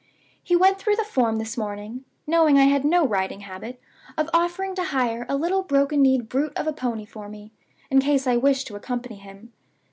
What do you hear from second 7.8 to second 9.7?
in case I wished to accompany him!